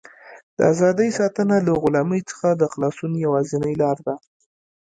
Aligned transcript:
د 0.57 0.59
ازادۍ 0.73 1.09
ساتنه 1.19 1.55
له 1.67 1.73
غلامۍ 1.81 2.21
څخه 2.29 2.47
د 2.53 2.63
خلاصون 2.73 3.11
یوازینۍ 3.25 3.73
لاره 3.81 4.01
ده. 4.07 4.15